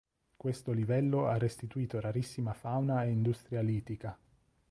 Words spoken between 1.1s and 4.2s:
ha restituito rarissima fauna e industria litica.